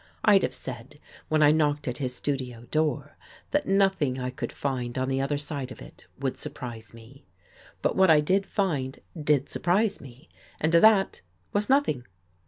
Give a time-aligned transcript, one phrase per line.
[0.25, 0.99] I'd have said,
[1.29, 3.15] when I knocked at his studio door,
[3.51, 7.03] that nothing I could find on the other side of it would surprise me.
[7.03, 10.27] i6 THE FIRST COVERT But what I did find did surprise me,
[10.59, 11.21] and that
[11.53, 12.07] was nothing.